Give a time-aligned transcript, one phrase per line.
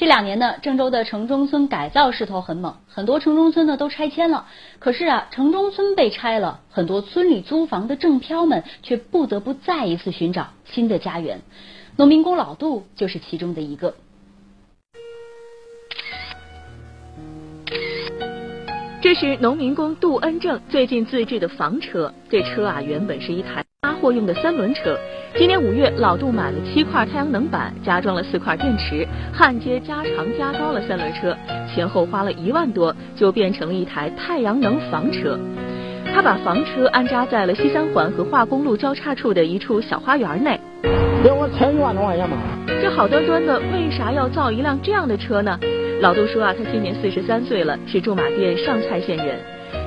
[0.00, 4.46] 这两年呢，郑州的城中村改造势头很猛，很多城中村呢都拆迁了。
[4.78, 11.42] 可是啊，城中村被拆了，很多村里租房的郑漂们却不得不再一次寻找新的家园。
[11.96, 13.94] 农民工老杜就是其中的一个。
[19.02, 23.62] 这是农民工杜恩正最近自制的房车，这车啊原本是一台
[24.00, 24.98] 货用的三轮车。
[25.36, 31.36] 今年五月，老杜买了七块太阳能板，加装了四块电池，焊接加长加高了三轮车，
[31.72, 35.38] 前后花了一万多，就变成了一台太阳能房车。
[36.12, 40.58] 他把房车安扎在了西三环和化工路交叉处的一处小花园内。
[41.22, 42.36] 给我才一万多块钱嘛？
[42.82, 45.56] 这好端端的，为啥要造一辆这样的车呢？
[46.00, 49.38] 老杜说啊，他今年四十三岁了，是驻马店上蔡县人。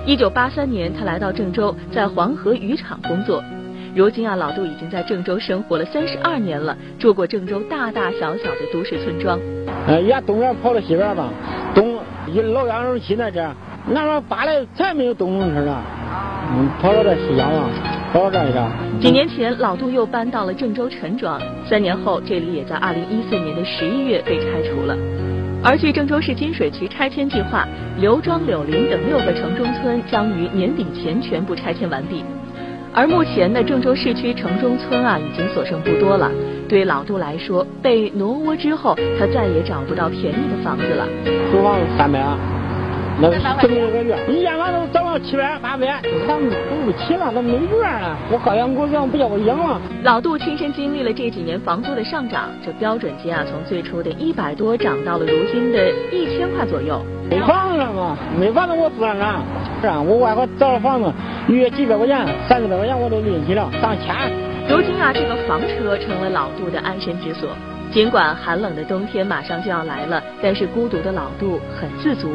[0.06, 3.44] 一九八三年，他来到郑州，在黄河渔场工作。
[3.96, 9.40] 如今啊，老杜已经在郑州生活了三十二年了，住过郑州大大小小的都市村庄。
[9.88, 11.30] 呃，沿东边跑到西边吧，
[11.76, 13.48] 东一老杨楼西那这，
[13.88, 15.80] 那边扒来才没有动动车了。
[16.56, 17.70] 嗯，跑到这西江了，
[18.12, 18.68] 跑到这一个。
[19.00, 24.98] 几年前，老杜又搬到了郑州陈庄，三年后，这里也在二零一四年的十一月被拆除了。
[25.64, 27.68] 而据郑州市金水区拆迁计划，
[28.00, 32.26] 刘庄、柳林等六个城中村将于年底前全部拆迁完毕。
[32.96, 36.30] 而目前的郑州市区城中村啊，已经所剩不多了。
[36.70, 41.08] 对老杜来说，被挪窝之后，他再也找不到便宜的房子了。
[41.52, 42.38] 租房三百二，
[43.22, 43.30] 那
[43.62, 48.18] 这么一个月，一间房都涨到七百八百，房子租不起了，咱没院了。
[48.32, 49.80] 我好养狗养不叫我养了。
[50.04, 57.06] 老杜亲身经历了这几年房租的上涨，这标准金啊，从最初的一百多涨到了如今的一千块左右。
[57.30, 58.18] 没房子了嘛？
[58.38, 59.42] 没房子我住哪干？
[59.82, 61.14] 是啊，我外头找了房子，
[61.48, 64.14] 一月几百块钱，三四百块钱我都拎起了，上千。
[64.68, 67.50] 如今啊，这个房车成了老杜的安身之所。
[67.94, 72.28] 尽管寒冷的冬天马上就要来了，但是孤独的老杜很自足。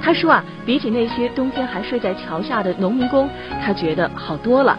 [0.00, 3.28] 他说啊，比起那些冬天还睡在桥下的农民工，
[3.60, 4.78] 他觉得好多了。